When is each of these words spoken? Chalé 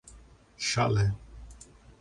Chalé 0.67 1.13